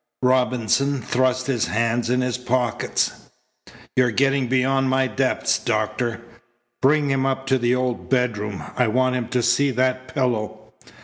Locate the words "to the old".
7.45-8.09